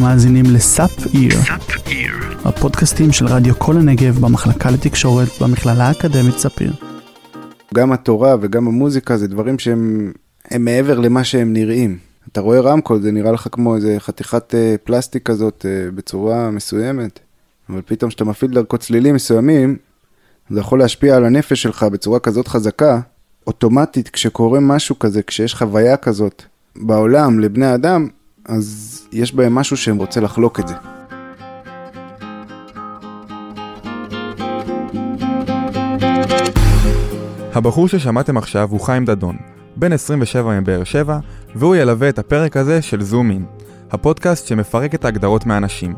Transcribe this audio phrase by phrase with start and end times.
[0.00, 1.34] אתם מאזינים לסאפ איר,
[2.44, 6.72] הפודקאסטים של רדיו כל הנגב במחלקה לתקשורת במכללה האקדמית ספיר.
[7.74, 10.12] גם התורה וגם המוזיקה זה דברים שהם
[10.50, 11.98] הם מעבר למה שהם נראים.
[12.32, 17.18] אתה רואה רמקול, זה נראה לך כמו איזה חתיכת אה, פלסטיק כזאת אה, בצורה מסוימת,
[17.70, 19.76] אבל פתאום כשאתה מפעיל דרכו צלילים מסוימים,
[20.50, 23.00] זה יכול להשפיע על הנפש שלך בצורה כזאת חזקה,
[23.46, 26.42] אוטומטית כשקורה משהו כזה, כשיש חוויה כזאת
[26.76, 28.08] בעולם לבני אדם,
[28.48, 30.74] אז יש בהם משהו שהם רוצה לחלוק את זה.
[37.54, 39.36] הבחור ששמעתם עכשיו הוא חיים דדון,
[39.76, 41.18] בן 27 מבאר שבע,
[41.54, 43.44] והוא ילווה את הפרק הזה של זום אין,
[43.90, 45.94] הפודקאסט שמפרק את ההגדרות מאנשים.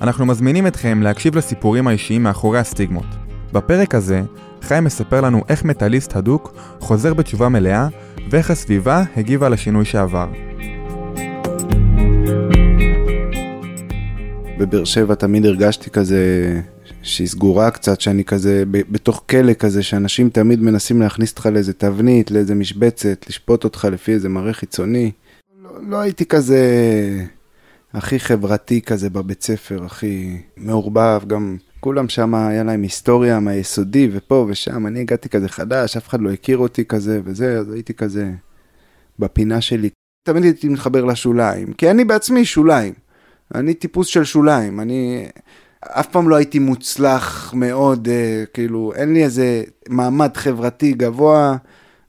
[0.00, 3.06] אנחנו מזמינים אתכם להקשיב לסיפורים האישיים מאחורי הסטיגמות.
[3.52, 4.22] בפרק הזה,
[4.62, 7.88] חיים מספר לנו איך מטאליסט הדוק חוזר בתשובה מלאה,
[8.30, 10.28] ואיך הסביבה הגיבה לשינוי שעבר.
[14.58, 16.20] בבאר שבע תמיד הרגשתי כזה
[17.02, 22.30] שהיא סגורה קצת, שאני כזה בתוך כלא כזה, שאנשים תמיד מנסים להכניס אותך לאיזה תבנית,
[22.30, 25.10] לאיזה משבצת, לשפוט אותך לפי איזה מראה חיצוני.
[25.62, 26.60] לא, לא הייתי כזה
[27.92, 34.46] הכי חברתי כזה בבית ספר, הכי מעורבב, גם כולם שם היה להם היסטוריה מהיסודי ופה
[34.48, 38.30] ושם, אני הגעתי כזה חדש, אף אחד לא הכיר אותי כזה וזה, אז הייתי כזה
[39.18, 39.88] בפינה שלי.
[40.28, 43.03] תמיד הייתי מתחבר לשוליים, כי אני בעצמי שוליים.
[43.54, 45.26] אני טיפוס של שוליים, אני
[45.80, 51.56] אף פעם לא הייתי מוצלח מאוד, אה, כאילו, אין לי איזה מעמד חברתי גבוה,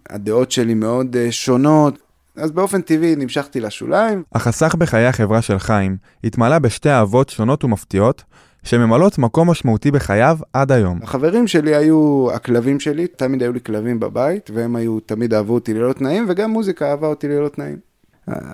[0.09, 1.99] הדעות שלי מאוד אה, שונות,
[2.35, 4.23] אז באופן טבעי נמשכתי לשוליים.
[4.35, 8.23] החסך בחיי החברה של חיים התמלא בשתי אהבות שונות ומפתיעות,
[8.63, 10.99] שממלאות מקום משמעותי בחייו עד היום.
[11.03, 15.73] החברים שלי היו הכלבים שלי, תמיד היו לי כלבים בבית, והם היו, תמיד אהבו אותי
[15.73, 17.77] ללא תנאים, וגם מוזיקה אהבה אותי ללא תנאים.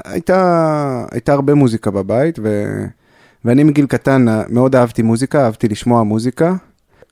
[0.05, 2.65] הייתה, הייתה הרבה מוזיקה בבית, ו...
[3.45, 6.55] ואני מגיל קטן מאוד אהבתי מוזיקה, אהבתי לשמוע מוזיקה.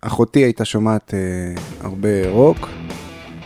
[0.02, 1.20] אחותי הייתה שומעת אה,
[1.82, 2.70] הרבה רוק,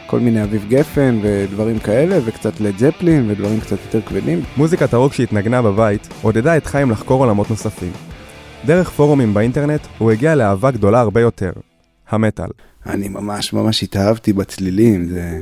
[0.07, 4.41] כל מיני אביב גפן ודברים כאלה, וקצת לד זפלין ודברים קצת יותר כבדים.
[4.57, 7.91] מוזיקת הרוק שהתנגנה בבית עודדה את חיים לחקור עולמות נוספים.
[8.65, 11.51] דרך פורומים באינטרנט הוא הגיע לאהבה גדולה הרבה יותר,
[12.09, 12.49] המטאל.
[12.85, 15.39] אני ממש ממש התאהבתי בצלילים, זה,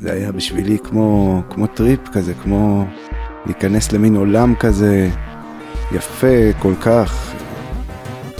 [0.00, 2.84] זה היה בשבילי כמו, כמו טריפ כזה, כמו
[3.46, 5.10] להיכנס למין עולם כזה
[5.92, 7.32] יפה כל כך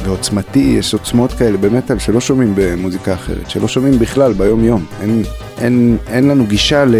[0.04, 4.84] ועוצמתי, יש עוצמות כאלה במטאל שלא שומעים במוזיקה אחרת, שלא שומעים בכלל ביום יום.
[5.00, 5.22] אין,
[5.58, 6.94] אין, אין לנו גישה ל,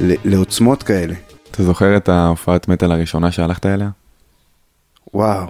[0.00, 1.14] ל, לעוצמות כאלה.
[1.50, 3.90] אתה זוכר את ההופעת מטאל הראשונה שהלכת אליה?
[5.14, 5.46] וואו,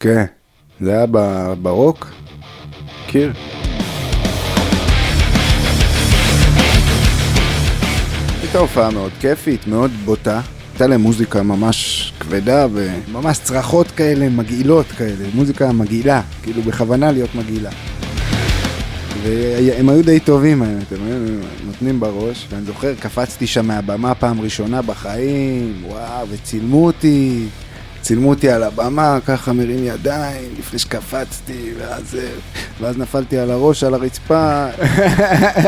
[0.00, 0.24] כן,
[0.80, 1.06] זה היה
[1.62, 2.10] ברוק,
[3.04, 3.32] מכיר?
[8.54, 10.40] הייתה הופעה מאוד כיפית, מאוד בוטה.
[10.72, 17.34] הייתה להם מוזיקה ממש כבדה וממש צרחות כאלה, מגעילות כאלה, מוזיקה מגעילה, כאילו בכוונה להיות
[17.34, 17.70] מגעילה.
[19.22, 21.16] והם היו די טובים, הם היו
[21.66, 27.46] נותנים בראש, ואני זוכר, קפצתי שם מהבמה פעם ראשונה בחיים, וואו, וצילמו אותי.
[28.04, 32.16] צילמו אותי על הבמה, ככה מרים ידיים, לפני שקפצתי, ואז,
[32.80, 34.66] ואז נפלתי על הראש, על הרצפה.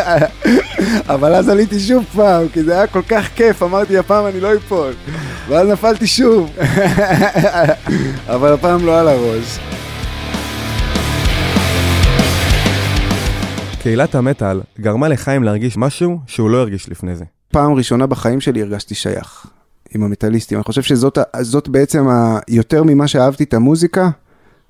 [1.14, 4.54] אבל אז עליתי שוב פעם, כי זה היה כל כך כיף, אמרתי, הפעם אני לא
[4.54, 4.92] אפול.
[5.48, 6.50] ואז נפלתי שוב.
[8.34, 9.58] אבל הפעם לא על הראש.
[13.82, 17.24] קהילת המטאל גרמה לחיים להרגיש משהו שהוא לא הרגיש לפני זה.
[17.52, 19.46] פעם ראשונה בחיים שלי הרגשתי שייך.
[19.94, 20.58] עם המטאליסטים.
[20.58, 24.10] אני חושב שזאת בעצם, ה, יותר ממה שאהבתי את המוזיקה,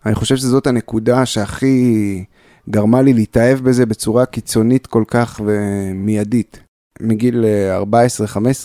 [0.07, 2.25] אני חושב שזאת הנקודה שהכי
[2.71, 6.61] גרמה לי להתאהב בזה בצורה קיצונית כל כך ומיידית.
[7.01, 7.45] מגיל
[7.93, 7.97] 14-15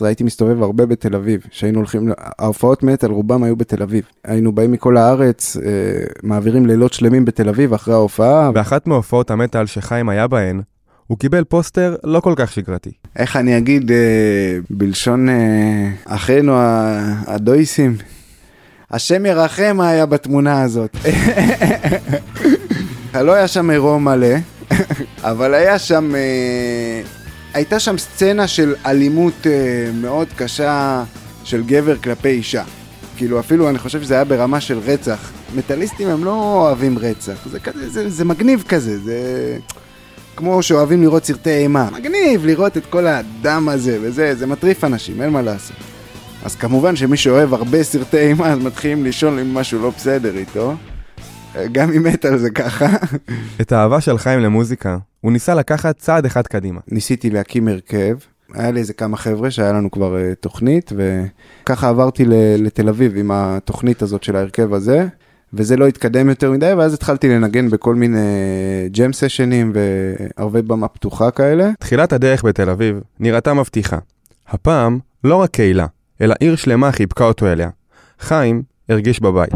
[0.01, 4.03] אה, הייתי מסתובב הרבה בתל אביב, שהיינו הולכים, ההופעות מטאל רובם היו בתל אביב.
[4.23, 5.61] היינו באים מכל הארץ, אה,
[6.23, 8.51] מעבירים לילות שלמים בתל אביב אחרי ההופעה.
[8.51, 10.61] באחת מהופעות המטאל שחיים היה בהן,
[11.11, 12.91] הוא קיבל פוסטר לא כל כך שגרתי.
[13.15, 13.97] איך אני אגיד, אה,
[14.69, 15.35] בלשון אה,
[16.05, 16.53] אחינו
[17.27, 17.97] הדויסים,
[18.91, 20.97] השם ירחם מה היה בתמונה הזאת.
[23.25, 24.35] לא היה שם עירום מלא,
[25.21, 27.01] אבל היה שם, אה,
[27.53, 31.03] הייתה שם סצנה של אלימות אה, מאוד קשה
[31.43, 32.63] של גבר כלפי אישה.
[33.17, 35.31] כאילו אפילו אני חושב שזה היה ברמה של רצח.
[35.55, 39.57] מטאליסטים הם לא אוהבים רצח, זה, כזה, זה, זה מגניב כזה, זה...
[40.35, 41.89] כמו שאוהבים לראות סרטי אימה.
[41.93, 45.77] מגניב לראות את כל הדם הזה וזה, זה מטריף אנשים, אין מה לעשות.
[46.45, 50.75] אז כמובן שמי שאוהב הרבה סרטי אימה, אז מתחילים לשאול אם משהו לא בסדר איתו.
[51.71, 52.85] גם אם מת על זה ככה.
[53.61, 56.79] את האהבה של חיים למוזיקה, הוא ניסה לקחת צעד אחד קדימה.
[56.87, 58.15] ניסיתי להקים הרכב,
[58.53, 62.23] היה לי איזה כמה חבר'ה שהיה לנו כבר uh, תוכנית, וככה עברתי
[62.57, 65.07] לתל אביב עם התוכנית הזאת של ההרכב הזה,
[65.53, 68.19] וזה לא התקדם יותר מדי, ואז התחלתי לנגן בכל מיני
[68.91, 71.71] ג'ם סשנים וערבי במה פתוחה כאלה.
[71.79, 73.97] תחילת הדרך בתל אביב נראתה מבטיחה.
[74.47, 75.85] הפעם לא רק קהילה,
[76.21, 77.69] אלא עיר שלמה חיבקה אותו אליה.
[78.19, 79.53] חיים הרגיש בבית.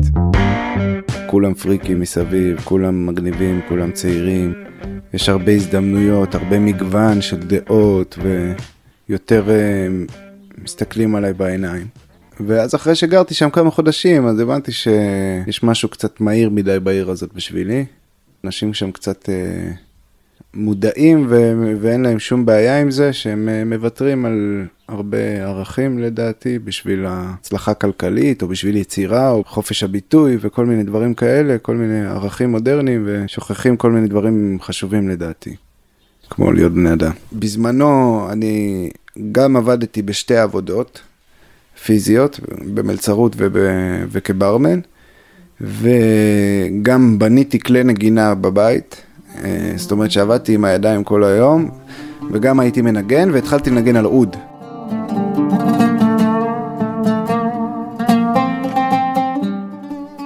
[1.28, 4.54] כולם פריקים מסביב, כולם מגניבים, כולם צעירים.
[5.14, 8.18] יש הרבה הזדמנויות, הרבה מגוון של דעות,
[9.10, 10.12] ויותר uh,
[10.64, 11.88] מסתכלים עליי בעיניים.
[12.40, 17.34] ואז אחרי שגרתי שם כמה חודשים, אז הבנתי שיש משהו קצת מהיר מדי בעיר הזאת
[17.34, 17.86] בשבילי.
[18.44, 19.76] אנשים שם קצת uh,
[20.54, 26.60] מודעים ו- ואין להם שום בעיה עם זה, שהם uh, מוותרים על הרבה ערכים לדעתי
[26.60, 32.06] בשביל ההצלחה הכלכלית, או בשביל יצירה, או חופש הביטוי וכל מיני דברים כאלה, כל מיני
[32.06, 35.56] ערכים מודרניים, ושוכחים כל מיני דברים חשובים לדעתי,
[36.30, 37.12] כמו להיות בני אדם.
[37.34, 38.90] בזמנו אני
[39.32, 41.02] גם עבדתי בשתי עבודות
[41.86, 42.40] פיזיות,
[42.74, 43.58] במלצרות וב...
[44.12, 44.80] וכברמן,
[45.62, 49.02] וגם בניתי כלי נגינה בבית,
[49.44, 51.70] אה, זאת אומרת שעבדתי עם הידיים כל היום,
[52.32, 54.36] וגם הייתי מנגן, והתחלתי לנגן על אוד.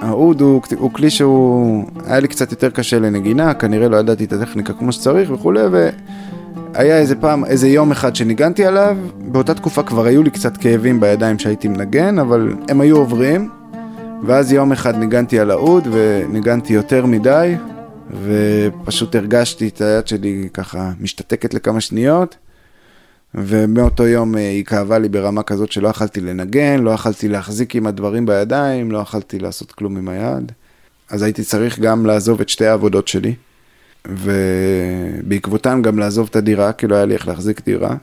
[0.00, 4.32] האוד הוא, הוא כלי שהוא, היה לי קצת יותר קשה לנגינה, כנראה לא ידעתי את
[4.32, 5.60] הטכניקה כמו שצריך וכולי,
[6.74, 11.00] והיה איזה פעם, איזה יום אחד שניגנתי עליו, באותה תקופה כבר היו לי קצת כאבים
[11.00, 13.50] בידיים שהייתי מנגן, אבל הם היו עוברים,
[14.26, 17.54] ואז יום אחד ניגנתי על האוד וניגנתי יותר מדי,
[18.24, 22.36] ופשוט הרגשתי את היד שלי ככה משתתקת לכמה שניות.
[23.34, 27.86] ומאותו יום אה, היא כאבה לי ברמה כזאת שלא יכלתי לנגן, לא יכלתי להחזיק עם
[27.86, 30.52] הדברים בידיים, לא יכלתי לעשות כלום עם היד.
[31.10, 33.34] אז הייתי צריך גם לעזוב את שתי העבודות שלי,
[34.08, 37.94] ובעקבותן גם לעזוב את הדירה, כי לא היה לי איך להחזיק דירה,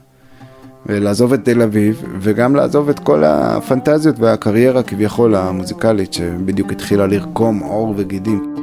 [0.86, 7.58] ולעזוב את תל אביב, וגם לעזוב את כל הפנטזיות והקריירה כביכול המוזיקלית, שבדיוק התחילה לרקום
[7.58, 8.54] עור וגידים.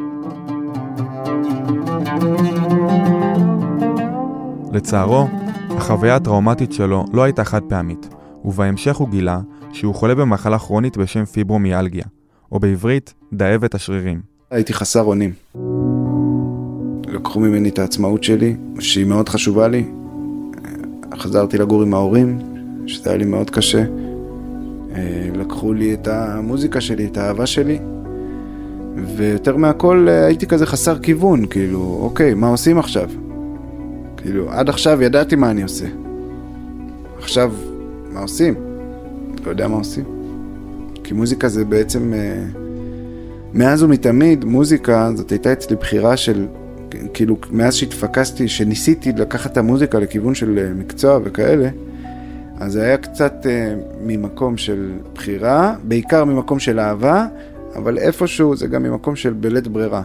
[4.74, 5.28] לצערו,
[5.70, 8.10] החוויה הטראומטית שלו לא הייתה חד פעמית,
[8.46, 9.40] ובהמשך הוא גילה
[9.74, 12.06] שהוא חולה במחלה כרונית בשם פיברומיאלגיה,
[12.52, 14.22] או בעברית, דאבת השרירים.
[14.52, 15.32] הייתי חסר אונים.
[17.26, 19.84] לקחו ממני את העצמאות שלי, שהיא מאוד חשובה לי.
[21.18, 22.40] חזרתי לגור עם ההורים,
[22.88, 23.84] שזה היה לי מאוד קשה.
[25.36, 27.80] לקחו לי את המוזיקה שלי, את האהבה שלי.
[29.16, 33.10] ויותר מהכל הייתי כזה חסר כיוון, כאילו, אוקיי, מה עושים עכשיו?
[34.18, 35.86] כאילו, עד עכשיו ידעתי מה אני עושה.
[37.18, 37.54] עכשיו,
[38.14, 38.54] מה עושים?
[39.46, 40.04] לא יודע מה עושים.
[41.04, 42.14] כי מוזיקה זה בעצם...
[42.14, 42.44] אה,
[43.54, 46.46] מאז ומתמיד, מוזיקה זאת הייתה אצלי בחירה של...
[47.14, 51.70] כאילו, מאז שהתפקסתי, שניסיתי לקחת את המוזיקה לכיוון של אה, מקצוע וכאלה,
[52.58, 57.26] אז זה היה קצת אה, ממקום של בחירה, בעיקר ממקום של אהבה,
[57.76, 60.02] אבל איפשהו זה גם ממקום של בלית ברירה.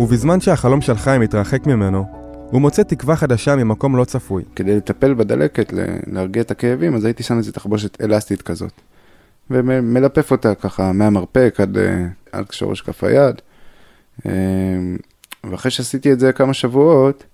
[0.00, 2.04] ובזמן שהחלום של חיים מתרחק ממנו,
[2.50, 4.42] הוא מוצא תקווה חדשה ממקום לא צפוי.
[4.56, 5.72] כדי לטפל בדלקת,
[6.06, 8.72] להרגיע את הכאבים, אז הייתי שם איזה תחבושת אלסטית כזאת.
[9.50, 13.34] ומלפף אותה ככה מהמרפק עד, אה, עד שורש כף היד.
[14.26, 14.32] אה,
[15.50, 17.24] ואחרי שעשיתי את זה כמה שבועות,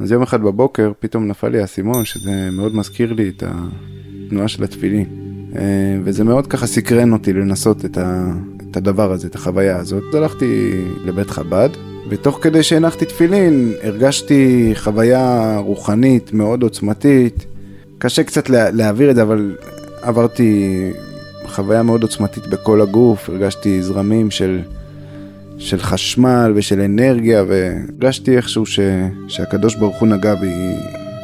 [0.00, 4.64] אז יום אחד בבוקר פתאום נפל לי האסימון, שזה מאוד מזכיר לי את התנועה של
[4.64, 5.06] התפילין.
[5.56, 5.62] אה,
[6.04, 8.32] וזה מאוד ככה סקרן אותי לנסות את, ה,
[8.70, 10.02] את הדבר הזה, את החוויה הזאת.
[10.08, 11.68] אז הלכתי לבית חב"ד,
[12.08, 17.46] ותוך כדי שהנחתי תפילין, הרגשתי חוויה רוחנית מאוד עוצמתית.
[17.98, 19.56] קשה קצת לה, להעביר את זה, אבל
[20.02, 20.92] עברתי
[21.58, 24.60] חוויה מאוד עוצמתית בכל הגוף, הרגשתי זרמים של,
[25.58, 28.80] של חשמל ושל אנרגיה, והרגשתי איכשהו ש,
[29.28, 30.52] שהקדוש ברוך הוא נגע בי,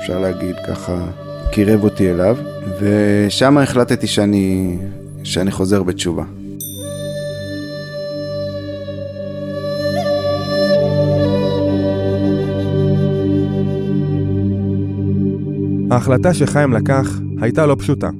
[0.00, 1.07] אפשר להגיד ככה,
[1.53, 2.37] קירב אותי אליו,
[2.81, 4.76] ושם החלטתי שאני,
[5.25, 6.25] שאני חוזר בתשובה.
[15.91, 18.11] ההחלטה שחיים לקח הייתה לא פשוטה,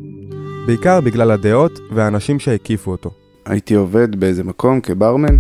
[0.67, 3.11] בעיקר בגלל הדעות והאנשים שהקיפו אותו.
[3.47, 5.37] הייתי עובד באיזה מקום כברמן,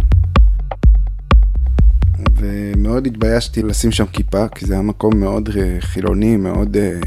[2.37, 6.77] ומאוד התביישתי לשים שם כיפה, כי זה היה מקום מאוד אה, חילוני, מאוד...
[6.77, 7.01] אה,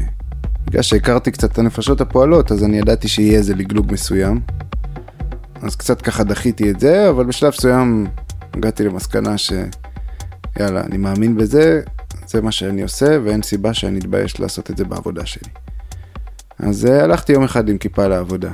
[0.66, 4.40] בגלל שהכרתי קצת את הנפשות הפועלות, אז אני ידעתי שיהיה איזה לגלוג מסוים.
[5.62, 8.06] אז קצת ככה דחיתי את זה, אבל בשלב מסוים
[8.54, 9.52] הגעתי למסקנה ש...
[10.58, 11.82] יאללה, אני מאמין בזה,
[12.26, 15.67] זה מה שאני עושה, ואין סיבה שאני אתבייש לעשות את זה בעבודה שלי.
[16.58, 18.50] אז uh, הלכתי יום אחד עם כיפה לעבודה.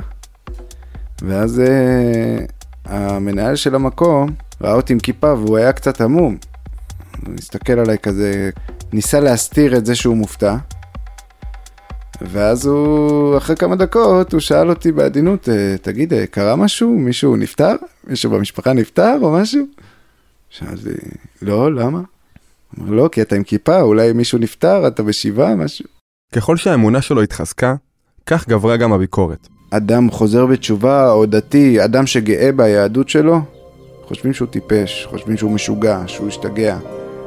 [1.23, 2.53] ואז uh,
[2.85, 6.37] המנהל של המקום ראה אותי עם כיפה והוא היה קצת עמום.
[7.27, 8.51] הוא הסתכל עליי כזה,
[8.93, 10.57] ניסה להסתיר את זה שהוא מופתע.
[12.21, 16.91] ואז הוא, אחרי כמה דקות, הוא שאל אותי בעדינות, "אה, תגיד, אה, קרה משהו?
[16.91, 17.77] מישהו נפטר?
[18.07, 19.67] מישהו במשפחה נפטר או משהו?
[20.51, 20.91] שאלתי,
[21.43, 22.01] לא, למה?
[22.79, 25.85] אמר, לא, כי אתה עם כיפה, אולי מישהו נפטר, אתה בשבעה, משהו.
[26.35, 27.75] ככל שהאמונה שלו התחזקה,
[28.27, 29.49] כך גברה גם הביקורת.
[29.71, 33.41] אדם חוזר בתשובה או דתי, אדם שגאה ביהדות שלו,
[34.05, 36.79] חושבים שהוא טיפש, חושבים שהוא משוגע, שהוא השתגע,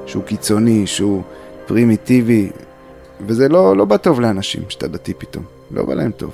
[0.05, 1.21] שהוא קיצוני, שהוא
[1.65, 2.49] פרימיטיבי,
[3.27, 6.31] וזה לא, לא בא טוב לאנשים שאתה דתי פתאום, לא בא להם טוב.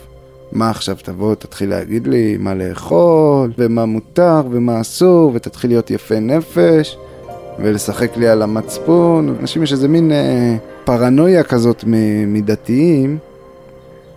[0.52, 6.20] מה עכשיו תבוא, תתחיל להגיד לי מה לאכול, ומה מותר ומה אסור, ותתחיל להיות יפה
[6.20, 6.98] נפש,
[7.60, 9.36] ולשחק לי על המצפון.
[9.42, 11.84] אנשים יש איזה מין אה, פרנויה כזאת
[12.28, 13.18] מדתיים,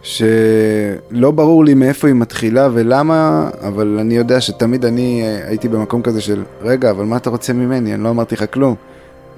[0.06, 6.02] שלא ברור לי מאיפה היא מתחילה ולמה, אבל אני יודע שתמיד אני אה, הייתי במקום
[6.02, 7.94] כזה של, רגע, אבל מה אתה רוצה ממני?
[7.94, 8.74] אני לא אמרתי לך כלום.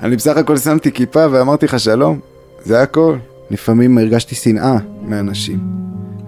[0.02, 2.18] אני בסך הכל שמתי כיפה ואמרתי לך שלום,
[2.64, 3.16] זה הכל.
[3.50, 5.58] לפעמים הרגשתי שנאה מאנשים.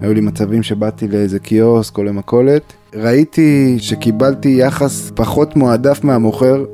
[0.01, 6.65] היו לי מצבים שבאתי לאיזה קיוסק או למכולת, ראיתי שקיבלתי יחס פחות מועדף מהמוכר,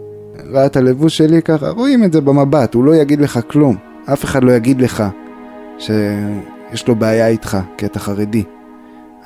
[0.51, 3.75] ראה את הלבוש שלי ככה, רואים את זה במבט, הוא לא יגיד לך כלום.
[4.05, 5.03] אף אחד לא יגיד לך
[6.69, 8.43] שיש לו בעיה איתך, כי אתה חרדי.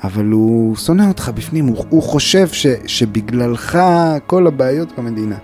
[0.04, 3.78] אבל הוא שונא אותך בפנים, הוא, הוא חושב ש, שבגללך
[4.26, 5.36] כל הבעיות במדינה.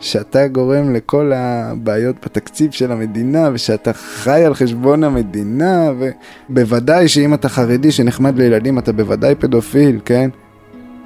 [0.00, 5.90] שאתה גורם לכל הבעיות בתקציב של המדינה, ושאתה חי על חשבון המדינה,
[6.50, 10.30] ובוודאי שאם אתה חרדי שנחמד לילדים, אתה בוודאי פדופיל, כן?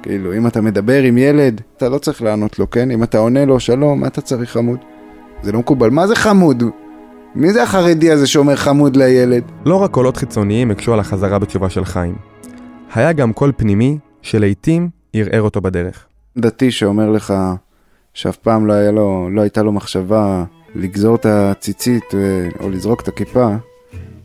[0.03, 2.91] כאילו, אם אתה מדבר עם ילד, אתה לא צריך לענות לו, כן?
[2.91, 4.79] אם אתה עונה לו, שלום, מה אתה צריך חמוד?
[5.41, 5.89] זה לא מקובל.
[5.89, 6.63] מה זה חמוד?
[7.35, 9.43] מי זה החרדי הזה שאומר חמוד לילד?
[9.65, 12.15] לא רק קולות חיצוניים הקשו על החזרה בתשובה של חיים.
[12.93, 16.05] היה גם קול פנימי שלעיתים ערער אותו בדרך.
[16.37, 17.33] דתי שאומר לך
[18.13, 20.43] שאף פעם לא, היה לו, לא הייתה לו מחשבה
[20.75, 22.19] לגזור את הציצית אה,
[22.59, 23.45] או לזרוק את הכיפה,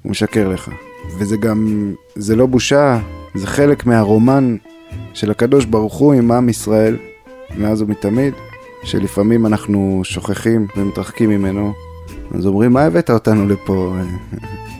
[0.02, 0.70] הוא משקר לך.
[1.18, 2.98] וזה גם, זה לא בושה,
[3.34, 4.56] זה חלק מהרומן
[5.14, 6.96] של הקדוש ברוך הוא עם עם ישראל,
[7.58, 8.34] מאז ומתמיד,
[8.84, 11.72] שלפעמים אנחנו שוכחים ומתרחקים ממנו.
[12.34, 13.94] אז אומרים, מה הבאת אותנו לפה?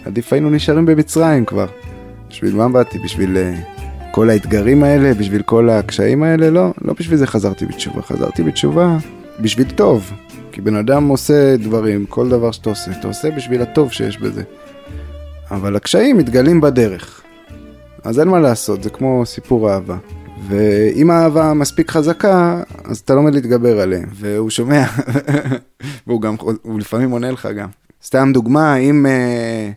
[0.04, 1.66] עדיף היינו נשארים במצרים כבר.
[2.30, 2.99] בשביל מה באתי?
[2.99, 3.54] בשביל אה,
[4.11, 6.50] כל האתגרים האלה, בשביל כל הקשיים האלה?
[6.50, 8.02] לא, לא בשביל זה חזרתי בתשובה.
[8.02, 8.96] חזרתי בתשובה
[9.40, 10.12] בשביל טוב.
[10.52, 14.42] כי בן אדם עושה דברים, כל דבר שאתה עושה, אתה עושה בשביל הטוב שיש בזה.
[15.50, 17.23] אבל הקשיים מתגלים בדרך.
[18.04, 19.96] אז אין מה לעשות, זה כמו סיפור אהבה.
[20.48, 24.08] ואם האהבה מספיק חזקה, אז אתה לומד להתגבר עליהם.
[24.12, 24.84] והוא שומע,
[26.06, 27.68] והוא גם, הוא לפעמים עונה לך גם.
[28.02, 29.06] סתם דוגמה, אם...
[29.06, 29.70] אה,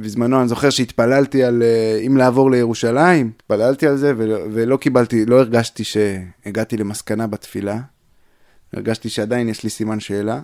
[0.00, 5.26] בזמנו אני זוכר שהתפללתי על אה, אם לעבור לירושלים, התפללתי על זה ולא, ולא קיבלתי,
[5.26, 7.78] לא הרגשתי שהגעתי למסקנה בתפילה,
[8.72, 10.40] הרגשתי שעדיין יש לי סימן שאלה,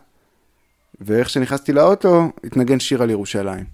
[1.00, 3.73] ואיך שנכנסתי לאוטו, התנגן שיר על ירושלים.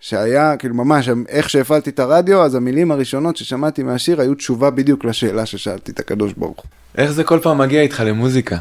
[0.00, 5.04] שהיה, כאילו ממש, איך שהפעלתי את הרדיו, אז המילים הראשונות ששמעתי מהשיר היו תשובה בדיוק
[5.04, 6.64] לשאלה ששאלתי את הקדוש ברוך הוא.
[6.98, 8.56] איך זה כל פעם מגיע איתך למוזיקה?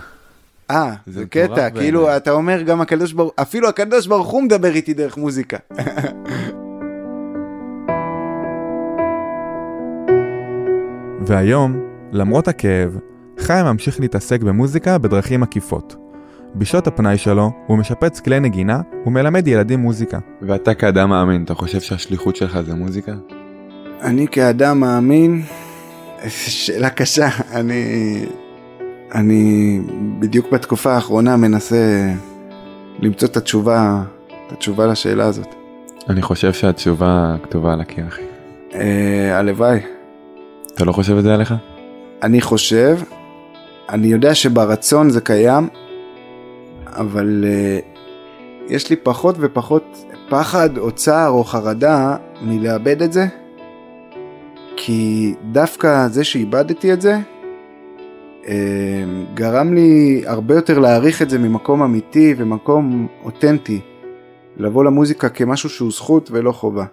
[0.71, 1.69] אה, זה קטע.
[1.69, 5.57] כאילו אתה אומר גם הקדוש ברוך, אפילו הקדוש ברוך הוא מדבר איתי דרך מוזיקה.
[11.27, 11.79] והיום,
[12.11, 12.97] למרות הכאב,
[13.39, 16.06] חיים ממשיך להתעסק במוזיקה בדרכים עקיפות.
[16.57, 20.19] בשעות הפנאי שלו, הוא משפץ כלי נגינה ומלמד ילדים מוזיקה.
[20.41, 23.11] ואתה כאדם מאמין, אתה חושב שהשליחות שלך זה מוזיקה?
[24.01, 25.41] אני כאדם מאמין,
[26.27, 27.85] שאלה קשה, אני,
[29.15, 29.81] אני
[30.19, 32.13] בדיוק בתקופה האחרונה מנסה
[32.99, 34.03] למצוא את התשובה,
[34.47, 35.55] את התשובה לשאלה הזאת.
[36.09, 38.21] אני חושב שהתשובה כתובה על הקיר, אחי.
[38.73, 39.79] אה, הלוואי.
[40.75, 41.53] אתה לא חושב את זה עליך?
[42.23, 42.97] אני חושב,
[43.89, 45.69] אני יודע שברצון זה קיים,
[46.97, 47.85] אבל uh,
[48.73, 53.27] יש לי פחות ופחות פחד או צער או חרדה מלאבד את זה,
[54.77, 57.19] כי דווקא זה שאיבדתי את זה,
[58.43, 58.47] uh,
[59.33, 63.79] גרם לי הרבה יותר להעריך את זה ממקום אמיתי ומקום אותנטי,
[64.57, 66.85] לבוא למוזיקה כמשהו שהוא זכות ולא חובה.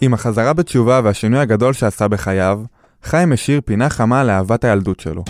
[0.00, 2.60] עם החזרה בתשובה והשינוי הגדול שעשה בחייו,
[3.02, 5.24] חיים השאיר פינה חמה לאהבת הילדות שלו.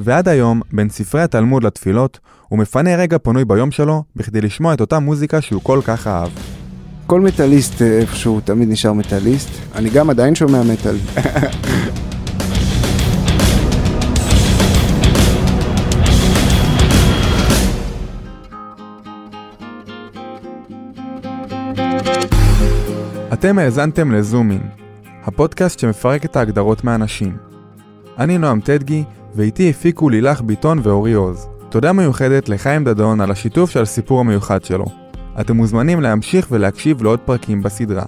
[0.00, 4.80] ועד היום, בין ספרי התלמוד לתפילות, הוא מפנה רגע פנוי ביום שלו בכדי לשמוע את
[4.80, 6.30] אותה מוזיקה שהוא כל כך אהב.
[7.06, 10.96] כל מטאליסט אה, איפשהו תמיד נשאר מטאליסט, אני גם עדיין שומע מטאל.
[23.32, 24.60] אתם האזנתם לזומין,
[25.24, 27.36] הפודקאסט שמפרק את ההגדרות מאנשים.
[28.18, 31.55] אני נועם טדגי, ואיתי הפיקו לילך ביטון ואורי עוז.
[31.68, 34.84] תודה מיוחדת לחיים דדון על השיתוף של הסיפור המיוחד שלו.
[35.40, 38.04] אתם מוזמנים להמשיך ולהקשיב לעוד פרקים בסדרה.